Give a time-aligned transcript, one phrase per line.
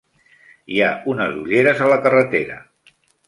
[0.77, 2.57] Hi ha unes ulleres a la carretera.